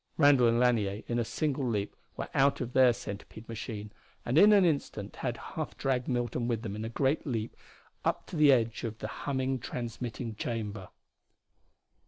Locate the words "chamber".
10.33-10.87